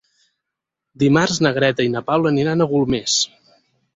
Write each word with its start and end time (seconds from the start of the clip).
Dimarts 1.03 1.35
na 1.47 1.51
Greta 1.59 1.85
i 1.87 1.91
na 1.97 2.03
Paula 2.09 2.31
aniran 2.37 2.65
a 2.65 2.69
Golmés. 2.75 3.21